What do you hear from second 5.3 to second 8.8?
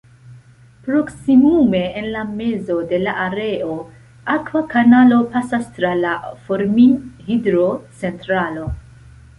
pasas tra la Formin-hidro-centralo.